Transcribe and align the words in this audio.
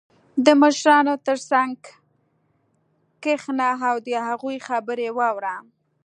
•د 0.45 0.47
مشرانو 0.61 1.13
تر 1.27 1.37
څنګ 1.51 1.77
کښېنه 3.23 3.69
او 3.89 3.95
د 4.07 4.09
هغوی 4.27 4.57
خبرې 4.67 5.09
واوره. 5.17 5.55